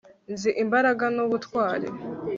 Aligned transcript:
nzi 0.33 0.49
imbaraga 0.63 1.05
n'ubutwari 1.15 1.87